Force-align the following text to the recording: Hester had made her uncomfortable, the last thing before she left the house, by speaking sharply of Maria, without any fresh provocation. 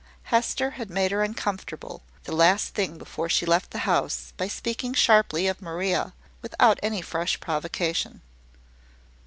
Hester 0.33 0.71
had 0.71 0.89
made 0.89 1.11
her 1.11 1.21
uncomfortable, 1.21 2.01
the 2.23 2.31
last 2.31 2.73
thing 2.73 2.97
before 2.97 3.29
she 3.29 3.45
left 3.45 3.69
the 3.69 3.77
house, 3.85 4.33
by 4.35 4.47
speaking 4.47 4.95
sharply 4.95 5.45
of 5.45 5.61
Maria, 5.61 6.15
without 6.41 6.79
any 6.81 7.03
fresh 7.03 7.39
provocation. 7.39 8.21